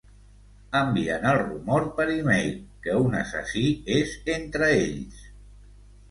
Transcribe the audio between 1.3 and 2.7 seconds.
el rumor per e-mail